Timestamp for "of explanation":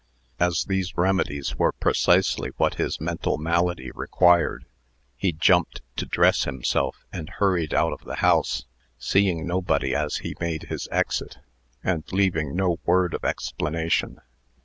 13.13-14.19